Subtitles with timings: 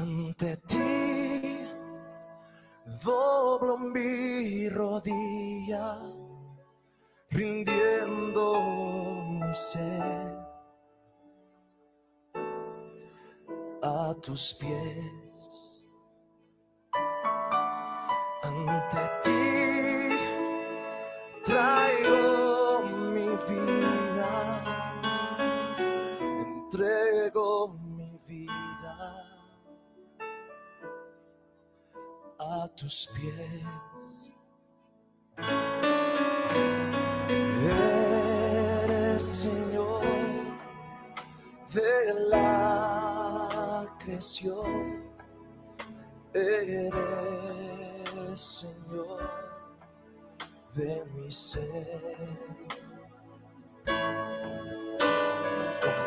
[0.00, 1.60] Ante ti
[3.04, 6.00] doblo mi rodilla,
[7.28, 8.46] rindiendo
[9.28, 10.38] mi ser
[13.82, 15.69] a tus pies.
[32.80, 33.62] Tus pies.
[38.82, 40.02] Eres Señor
[41.74, 45.04] de la creación,
[46.32, 46.90] eres
[48.34, 49.30] Señor
[50.74, 52.38] de mi ser.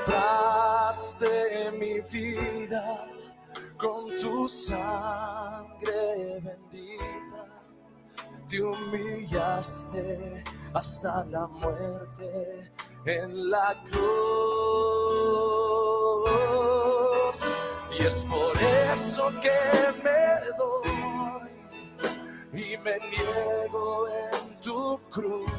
[0.05, 3.22] Compraste mi vida
[3.83, 7.43] con tu sangre bendita,
[8.47, 10.41] te humillaste
[10.73, 12.71] hasta la muerte
[13.05, 13.99] en la cruz.
[17.99, 18.57] Y es por
[18.93, 19.51] eso que
[20.01, 20.23] me
[20.57, 20.91] doy
[22.53, 25.51] y me niego en tu cruz.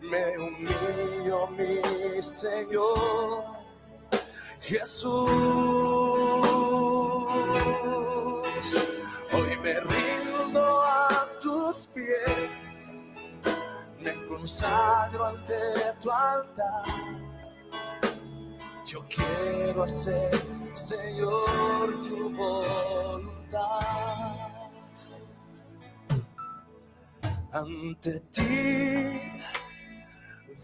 [0.00, 3.58] Me humillo, mi Señor
[4.60, 6.09] Jesús.
[14.02, 15.54] Me consagro ante
[16.00, 16.84] tu altar.
[18.84, 20.34] Yo quiero hacer,
[20.72, 23.80] Señor, tu voluntad.
[27.52, 29.20] Ante ti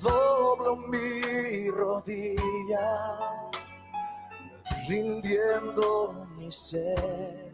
[0.00, 3.50] doblo mi rodilla,
[4.88, 7.45] rindiendo mi ser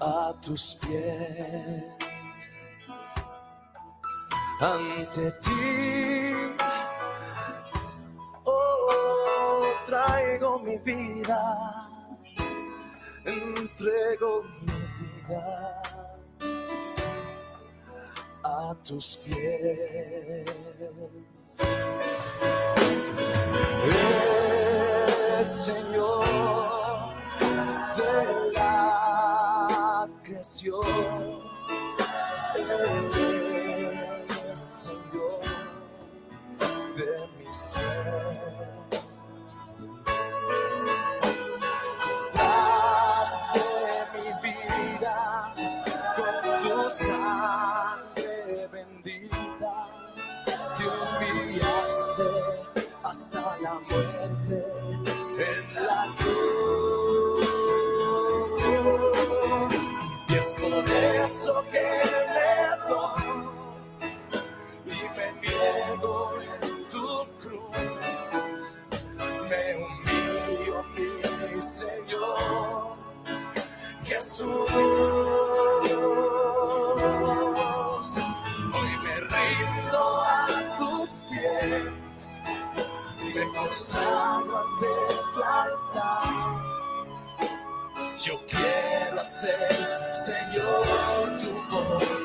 [0.00, 1.84] a tus pies.
[4.60, 6.34] Ante ti,
[8.44, 11.88] oh, traigo mi vida,
[13.24, 15.82] entrego mi vida
[18.44, 20.46] a tus pies.
[23.82, 26.40] Eres Señor
[53.62, 54.79] la muerte
[83.62, 84.86] me consagro ante
[85.34, 86.30] tu altar.
[88.18, 90.86] Yo quiero hacer, Señor,
[91.40, 92.19] tu voluntad.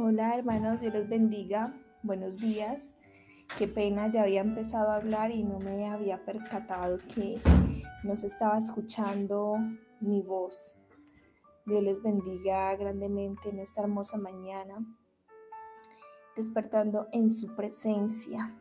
[0.00, 1.74] Hola hermanos, Dios les bendiga.
[2.04, 2.96] Buenos días.
[3.58, 7.40] Qué pena, ya había empezado a hablar y no me había percatado que
[8.04, 9.56] no se estaba escuchando
[9.98, 10.78] mi voz.
[11.66, 14.86] Dios les bendiga grandemente en esta hermosa mañana,
[16.36, 18.54] despertando en su presencia.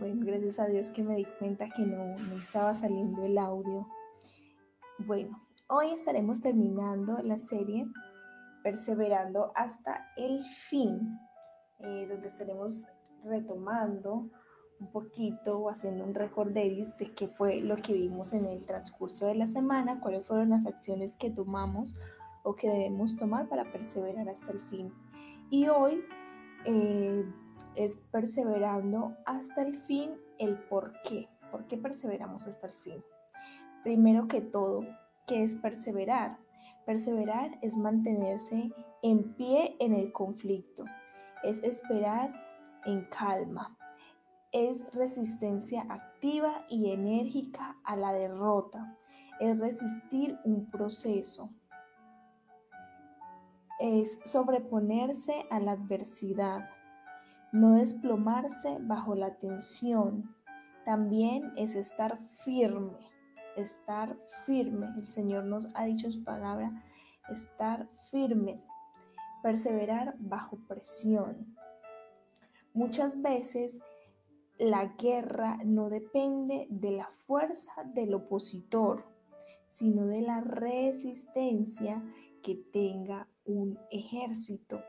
[0.00, 3.86] Bueno, gracias a Dios que me di cuenta que no, no estaba saliendo el audio.
[4.98, 5.38] Bueno,
[5.68, 7.86] hoy estaremos terminando la serie
[8.66, 11.20] perseverando hasta el fin,
[11.78, 12.88] eh, donde estaremos
[13.22, 14.28] retomando
[14.80, 19.28] un poquito o haciendo un recorderis de qué fue lo que vimos en el transcurso
[19.28, 21.94] de la semana, cuáles fueron las acciones que tomamos
[22.42, 24.92] o que debemos tomar para perseverar hasta el fin.
[25.48, 26.02] Y hoy
[26.64, 27.24] eh,
[27.76, 31.28] es perseverando hasta el fin el por qué.
[31.52, 33.00] ¿Por qué perseveramos hasta el fin?
[33.84, 34.84] Primero que todo,
[35.24, 36.44] ¿qué es perseverar?
[36.86, 38.70] Perseverar es mantenerse
[39.02, 40.84] en pie en el conflicto,
[41.42, 42.32] es esperar
[42.84, 43.76] en calma,
[44.52, 48.96] es resistencia activa y enérgica a la derrota,
[49.40, 51.50] es resistir un proceso,
[53.80, 56.70] es sobreponerse a la adversidad,
[57.50, 60.36] no desplomarse bajo la tensión,
[60.84, 63.15] también es estar firme
[63.56, 64.88] estar firme.
[64.96, 66.82] El Señor nos ha dicho su palabra,
[67.28, 68.62] estar firmes,
[69.42, 71.56] perseverar bajo presión.
[72.74, 73.80] Muchas veces
[74.58, 79.04] la guerra no depende de la fuerza del opositor,
[79.68, 82.02] sino de la resistencia
[82.42, 84.80] que tenga un ejército.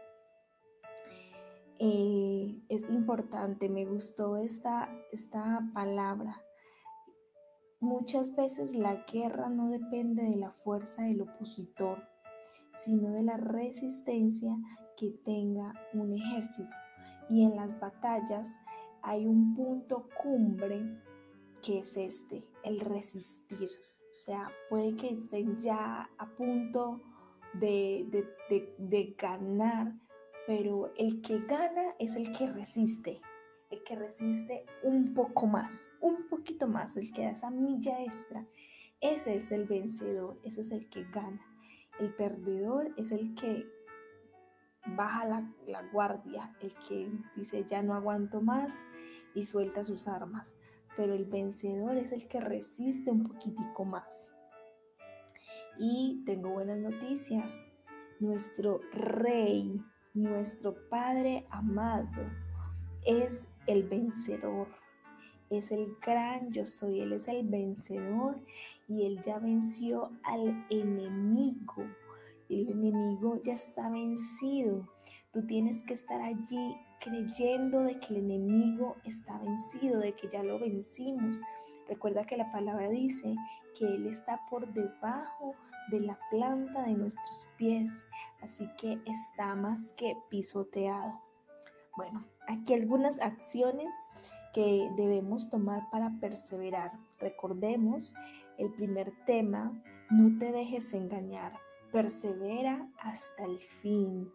[1.80, 6.42] Eh, es importante, me gustó esta, esta palabra,
[7.80, 12.10] Muchas veces la guerra no depende de la fuerza del opositor,
[12.74, 14.58] sino de la resistencia
[14.98, 16.74] que tenga un ejército.
[17.30, 18.60] Y en las batallas
[19.04, 21.04] hay un punto cumbre
[21.62, 23.70] que es este, el resistir.
[24.12, 27.00] O sea, puede que estén ya a punto
[27.54, 28.26] de,
[28.80, 29.94] de ganar,
[30.48, 33.22] pero el que gana es el que resiste
[33.70, 38.46] el que resiste un poco más, un poquito más, el que da esa milla extra,
[39.02, 41.46] ese es el vencedor, ese es el que gana.
[42.00, 43.66] El perdedor es el que
[44.96, 45.26] baja
[45.66, 48.86] la, guardia, el que dice ya no aguanto más
[49.36, 50.56] y suelta sus armas.
[50.96, 54.32] Pero el vencedor es el que resiste un poquitico más.
[55.80, 57.68] Y tengo buenas noticias.
[58.20, 59.84] Nuestro rey,
[60.16, 62.24] nuestro Padre amado,
[63.06, 64.68] es el vencedor.
[65.50, 68.42] Es el gran yo soy, Él es el vencedor
[68.88, 71.86] y Él ya venció al enemigo.
[72.50, 74.88] El enemigo ya está vencido.
[75.32, 80.44] Tú tienes que estar allí creyendo de que el enemigo está vencido, de que ya
[80.44, 81.42] lo vencimos.
[81.88, 83.36] Recuerda que la palabra dice
[83.78, 85.56] que Él está por debajo
[85.92, 88.08] de la planta de nuestros pies,
[88.42, 91.27] así que está más que pisoteado.
[91.98, 93.92] Bueno, aquí algunas acciones
[94.54, 96.92] que debemos tomar para perseverar.
[97.20, 98.14] Recordemos
[98.60, 99.74] el primer tema,
[100.12, 101.54] no te dejes engañar,
[101.92, 104.32] persevera hasta el fin.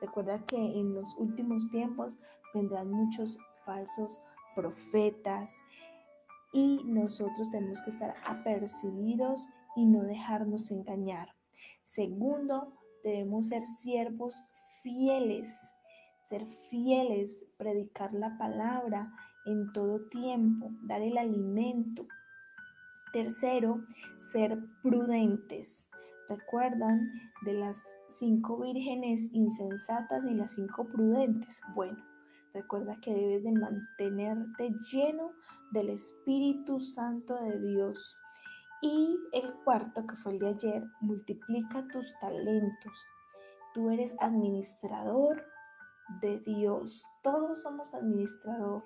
[0.00, 2.18] Recuerda que en los últimos tiempos
[2.52, 4.20] vendrán muchos falsos
[4.56, 5.62] profetas
[6.52, 11.28] y nosotros tenemos que estar apercibidos y no dejarnos engañar.
[11.84, 12.72] Segundo,
[13.04, 14.44] debemos ser siervos
[14.82, 15.73] fieles
[16.28, 19.12] ser fieles, predicar la palabra
[19.44, 22.06] en todo tiempo, dar el alimento.
[23.12, 23.84] Tercero,
[24.18, 25.90] ser prudentes.
[26.28, 27.10] ¿Recuerdan
[27.44, 27.78] de las
[28.08, 31.60] cinco vírgenes insensatas y las cinco prudentes?
[31.74, 32.02] Bueno,
[32.54, 35.32] recuerda que debes de mantenerte lleno
[35.70, 38.16] del Espíritu Santo de Dios.
[38.80, 43.06] Y el cuarto, que fue el de ayer, multiplica tus talentos.
[43.74, 45.44] Tú eres administrador
[46.20, 47.08] de Dios.
[47.22, 48.82] Todos somos administrador,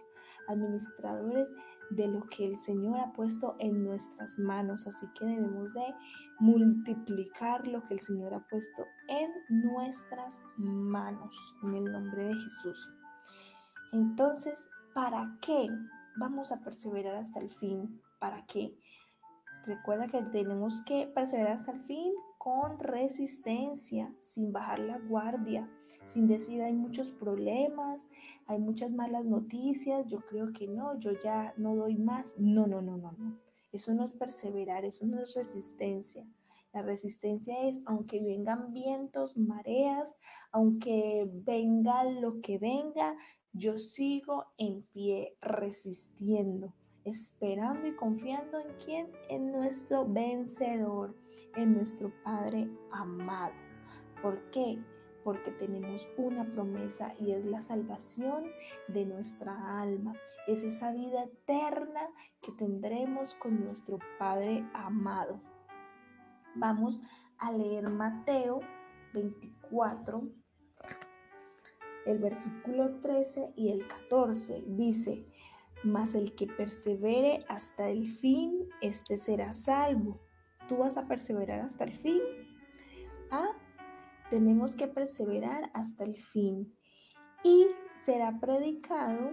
[0.47, 1.51] administradores
[1.91, 4.87] de lo que el Señor ha puesto en nuestras manos.
[4.87, 5.95] Así que debemos de
[6.39, 9.31] multiplicar lo que el Señor ha puesto en
[9.63, 12.91] nuestras manos, en el nombre de Jesús.
[13.93, 15.69] Entonces, ¿para qué
[16.17, 18.01] vamos a perseverar hasta el fin?
[18.21, 18.77] ¿Para qué?
[19.65, 22.13] Recuerda que tenemos que perseverar hasta el fin
[22.49, 25.69] con resistencia, sin bajar la guardia,
[26.07, 28.09] sin decir hay muchos problemas,
[28.47, 32.39] hay muchas malas noticias, yo creo que no, yo ya no doy más.
[32.39, 33.39] No, no, no, no, no.
[33.71, 36.27] Eso no es perseverar, eso no es resistencia.
[36.73, 40.17] La resistencia es, aunque vengan vientos, mareas,
[40.51, 43.15] aunque venga lo que venga,
[43.53, 46.73] yo sigo en pie resistiendo,
[47.09, 51.15] esperando y confiando en quién, en nuestro vencedor,
[51.57, 53.55] en nuestro Padre amado.
[54.23, 54.79] ¿Por qué?
[55.29, 58.47] porque tenemos una promesa y es la salvación
[58.87, 60.15] de nuestra alma.
[60.47, 62.09] Es esa vida eterna
[62.41, 65.39] que tendremos con nuestro Padre amado.
[66.55, 67.03] Vamos
[67.37, 68.61] a leer Mateo
[69.13, 70.23] 24,
[72.07, 74.65] el versículo 13 y el 14.
[74.67, 75.27] Dice,
[75.85, 80.21] mas el que persevere hasta el fin, este será salvo.
[80.69, 82.21] ¿Tú vas a perseverar hasta el fin?
[83.31, 83.57] ¿Ah?
[84.31, 86.75] tenemos que perseverar hasta el fin
[87.43, 89.33] y será predicado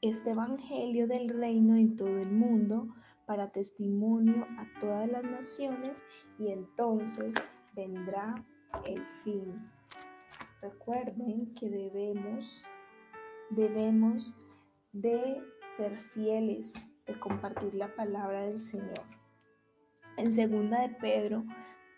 [0.00, 2.88] este Evangelio del reino en todo el mundo
[3.26, 6.04] para testimonio a todas las naciones
[6.38, 7.34] y entonces
[7.74, 8.34] vendrá
[8.86, 9.70] el fin.
[10.60, 12.64] Recuerden que debemos,
[13.50, 14.36] debemos
[14.92, 15.40] de
[15.76, 19.02] ser fieles, de compartir la palabra del Señor.
[20.16, 21.44] En segunda de Pedro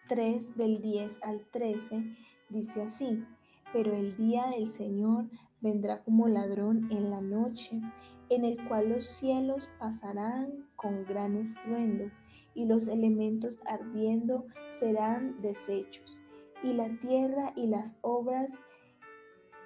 [0.08, 2.16] 3 del 10 al 13
[2.48, 3.24] dice así,
[3.72, 5.26] pero el día del Señor
[5.60, 7.80] vendrá como ladrón en la noche,
[8.28, 12.10] en el cual los cielos pasarán con gran estruendo
[12.54, 14.46] y los elementos ardiendo
[14.78, 16.22] serán deshechos,
[16.62, 18.52] y la tierra y las obras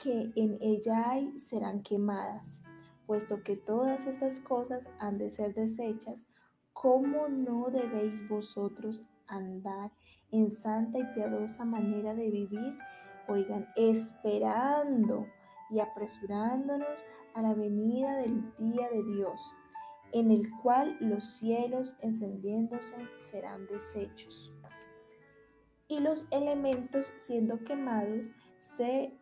[0.03, 2.63] que en ella hay serán quemadas.
[3.09, 6.27] Puesto que todas estas cosas han de ser deshechas,
[6.75, 9.91] ¿cómo no debéis vosotros andar
[10.31, 12.77] en santa y piadosa manera de vivir,
[13.27, 15.27] oigan, esperando
[15.71, 19.55] y apresurándonos a la venida del día de Dios,
[20.13, 24.55] en el cual los cielos encendiéndose serán deshechos
[25.89, 29.19] y los elementos siendo quemados se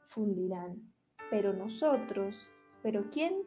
[0.00, 0.92] fundirán.
[1.30, 2.50] Pero nosotros,
[2.88, 3.42] ¿pero quién?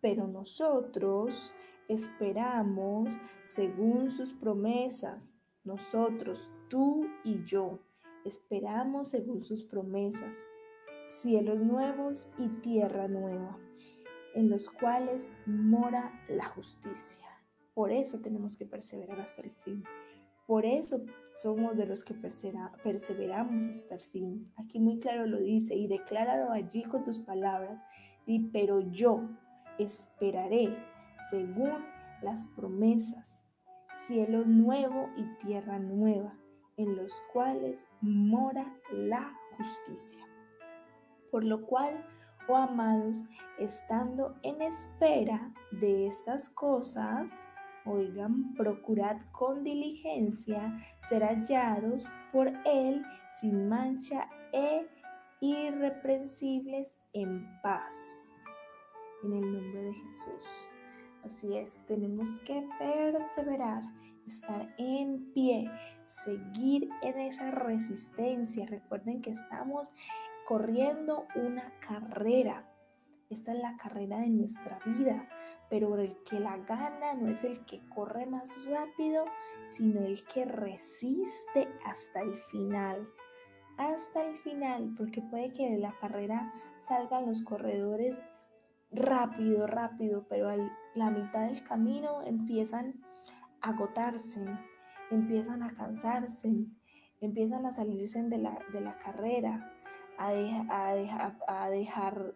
[0.00, 1.52] Pero nosotros
[1.86, 7.80] esperamos según sus promesas nosotros, tú y yo,
[8.24, 10.46] esperamos según sus promesas,
[11.08, 13.58] cielos nuevos y tierra nueva,
[14.34, 17.26] en los cuales mora la justicia.
[17.74, 19.84] Por eso tenemos que perseverar hasta el fin.
[20.46, 24.50] Por eso somos de los que perseveramos hasta el fin.
[24.56, 27.82] Aquí muy claro lo dice y decláralo allí con tus palabras.
[28.52, 29.20] Pero yo
[29.78, 30.76] esperaré
[31.30, 31.84] según
[32.22, 33.46] las promesas
[33.96, 36.34] cielo nuevo y tierra nueva,
[36.76, 40.24] en los cuales mora la justicia.
[41.30, 42.04] Por lo cual,
[42.48, 43.24] oh amados,
[43.58, 47.48] estando en espera de estas cosas,
[47.86, 53.02] oigan, procurad con diligencia ser hallados por Él
[53.40, 54.86] sin mancha e
[55.40, 57.94] irreprensibles en paz.
[59.22, 60.70] En el nombre de Jesús.
[61.24, 63.82] Así es, tenemos que perseverar,
[64.26, 65.70] estar en pie,
[66.04, 68.66] seguir en esa resistencia.
[68.66, 69.92] Recuerden que estamos
[70.46, 72.70] corriendo una carrera.
[73.28, 75.28] Esta es la carrera de nuestra vida,
[75.68, 79.24] pero el que la gana no es el que corre más rápido,
[79.68, 83.08] sino el que resiste hasta el final.
[83.76, 88.22] Hasta el final, porque puede que en la carrera salgan los corredores
[88.90, 90.56] rápido, rápido, pero a
[90.94, 93.02] la mitad del camino empiezan
[93.60, 94.46] a agotarse,
[95.10, 96.66] empiezan a cansarse,
[97.20, 99.72] empiezan a salirse de la, de la carrera,
[100.16, 100.30] a,
[101.46, 102.34] a, dejar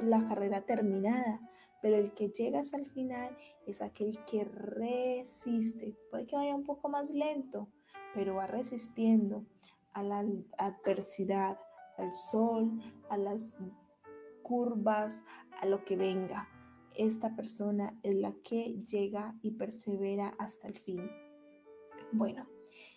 [0.00, 1.40] la carrera terminada.
[1.82, 5.96] Pero el que llega hasta el final es aquel que resiste.
[6.10, 7.68] Puede que vaya un poco más lento,
[8.14, 9.44] pero va resistiendo
[9.92, 10.24] a la
[10.58, 11.58] adversidad,
[11.96, 12.80] al sol,
[13.10, 13.56] a las
[14.42, 15.24] curvas,
[15.60, 16.48] a lo que venga.
[16.96, 21.10] Esta persona es la que llega y persevera hasta el fin.
[22.12, 22.46] Bueno,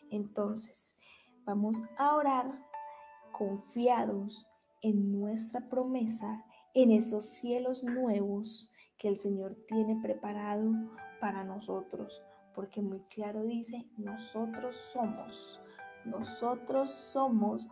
[0.09, 0.97] entonces
[1.45, 2.51] vamos a orar
[3.31, 4.47] confiados
[4.81, 10.71] en nuestra promesa, en esos cielos nuevos que el Señor tiene preparado
[11.19, 15.60] para nosotros, porque muy claro dice, nosotros somos,
[16.05, 17.69] nosotros somos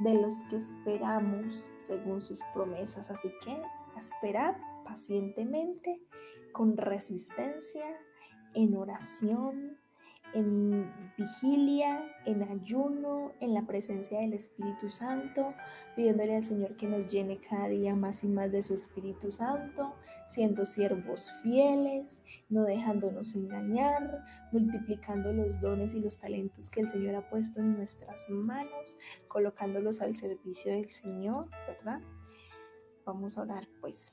[0.00, 3.10] de los que esperamos según sus promesas.
[3.10, 3.60] Así que
[3.98, 6.00] esperar pacientemente,
[6.52, 7.84] con resistencia,
[8.54, 9.78] en oración,
[10.34, 15.54] en vigilia, en ayuno, en la presencia del Espíritu Santo,
[15.96, 19.94] pidiéndole al Señor que nos llene cada día más y más de su Espíritu Santo,
[20.26, 27.16] siendo siervos fieles, no dejándonos engañar, multiplicando los dones y los talentos que el Señor
[27.16, 32.00] ha puesto en nuestras manos, colocándolos al servicio del Señor, ¿verdad?
[33.04, 34.12] Vamos a orar pues.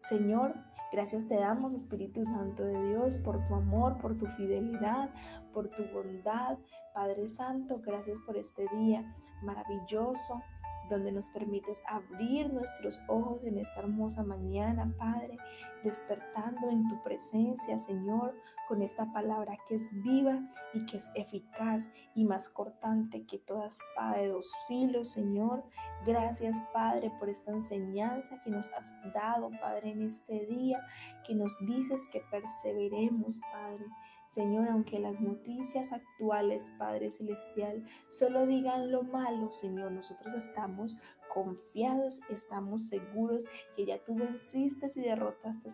[0.00, 0.54] Señor,
[0.92, 5.10] Gracias te damos, Espíritu Santo de Dios, por tu amor, por tu fidelidad,
[5.52, 6.58] por tu bondad.
[6.94, 9.04] Padre Santo, gracias por este día
[9.42, 10.42] maravilloso
[10.88, 15.38] donde nos permites abrir nuestros ojos en esta hermosa mañana, Padre,
[15.82, 18.34] despertando en tu presencia, Señor,
[18.68, 20.40] con esta palabra que es viva
[20.74, 25.64] y que es eficaz y más cortante que toda espada de dos filos, Señor.
[26.04, 30.84] Gracias, Padre, por esta enseñanza que nos has dado, Padre, en este día,
[31.24, 33.86] que nos dices que perseveremos, Padre
[34.28, 40.96] Señor, aunque las noticias actuales, Padre Celestial, solo digan lo malo, Señor, nosotros estamos
[41.36, 43.44] confiados, estamos seguros
[43.76, 45.68] que ya tú venciste y derrotaste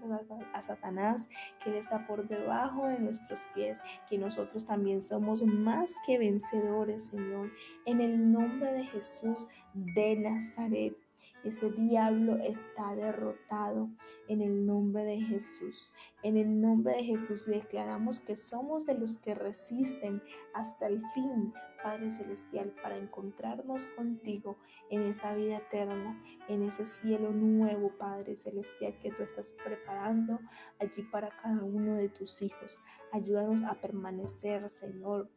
[0.53, 1.29] a Satanás,
[1.63, 7.07] que Él está por debajo de nuestros pies, que nosotros también somos más que vencedores,
[7.07, 7.53] Señor,
[7.87, 10.97] en el nombre de Jesús de Nazaret.
[11.45, 13.91] Ese diablo está derrotado
[14.29, 15.93] en el nombre de Jesús.
[16.23, 20.23] En el nombre de Jesús declaramos que somos de los que resisten
[20.55, 24.57] hasta el fin, Padre Celestial, para encontrarnos contigo
[24.89, 30.39] en esa vida eterna, en ese cielo nuevo, Padre Celestial, que tú estás preparando
[30.79, 32.79] allí para cada uno de tus hijos.
[33.13, 35.29] Ayúdanos a permanecer, Señor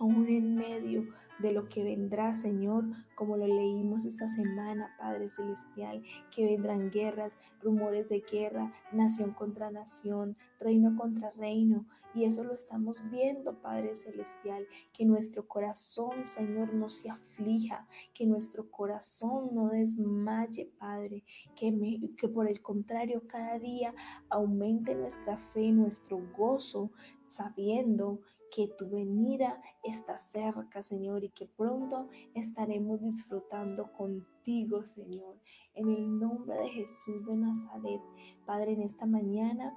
[0.00, 1.06] aún en medio
[1.38, 2.84] de lo que vendrá, Señor,
[3.14, 6.02] como lo leímos esta semana, Padre Celestial,
[6.34, 11.86] que vendrán guerras, rumores de guerra, nación contra nación, reino contra reino.
[12.14, 18.26] Y eso lo estamos viendo, Padre Celestial, que nuestro corazón, Señor, no se aflija, que
[18.26, 23.94] nuestro corazón no desmaye, Padre, que, que por el contrario cada día
[24.28, 26.90] aumente nuestra fe, nuestro gozo,
[27.28, 35.38] sabiendo que tu venida está cerca, Señor, y que pronto estaremos disfrutando contigo, Señor.
[35.74, 38.00] En el nombre de Jesús de Nazaret,
[38.46, 39.74] Padre, en esta mañana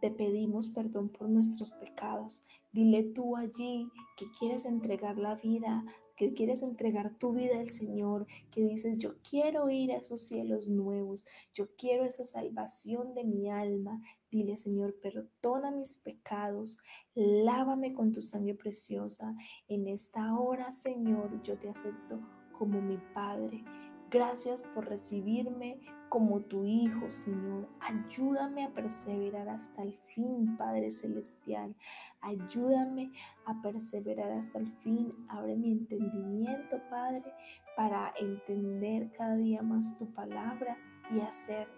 [0.00, 2.42] te pedimos perdón por nuestros pecados.
[2.72, 5.84] Dile tú allí que quieres entregar la vida
[6.20, 10.68] que quieres entregar tu vida al Señor, que dices, yo quiero ir a esos cielos
[10.68, 14.02] nuevos, yo quiero esa salvación de mi alma.
[14.30, 16.76] Dile, Señor, perdona mis pecados,
[17.14, 19.34] lávame con tu sangre preciosa.
[19.66, 22.20] En esta hora, Señor, yo te acepto
[22.52, 23.64] como mi Padre.
[24.10, 27.68] Gracias por recibirme como tu Hijo, Señor.
[27.80, 31.74] Ayúdame a perseverar hasta el fin, Padre Celestial.
[32.20, 33.12] Ayúdame
[33.46, 35.14] a perseverar hasta el fin.
[35.28, 37.32] Abre mi entendimiento, Padre,
[37.76, 40.76] para entender cada día más tu palabra
[41.14, 41.68] y hacer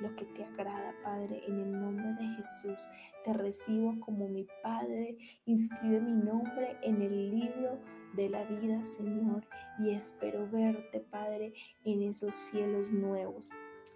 [0.00, 2.88] lo que te agrada, Padre, en el nombre de Jesús.
[3.24, 5.18] Te recibo como mi Padre.
[5.44, 7.78] Inscribe mi nombre en el libro
[8.14, 9.46] de la vida, Señor,
[9.78, 11.52] y espero verte, Padre,
[11.84, 13.50] en esos cielos nuevos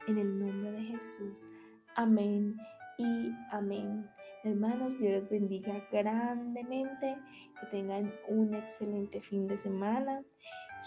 [0.07, 1.49] en el nombre de Jesús.
[1.95, 2.57] Amén
[2.99, 4.09] y amén.
[4.45, 7.17] Hermanos, Dios les bendiga grandemente,
[7.61, 10.23] que tengan un excelente fin de semana,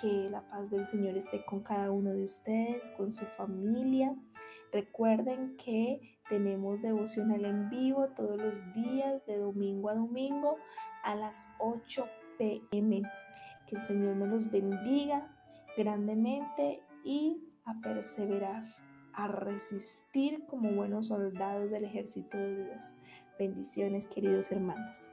[0.02, 4.16] que la paz del Señor esté con cada uno de ustedes, con su familia.
[4.72, 10.58] Recuerden que tenemos devocional en vivo todos los días, de domingo a domingo,
[11.04, 13.02] a las 8 pm.
[13.68, 15.36] Que el Señor me los bendiga
[15.76, 18.64] grandemente y a perseverar
[19.24, 22.96] a resistir como buenos soldados del ejército de Dios.
[23.38, 25.12] Bendiciones, queridos hermanos.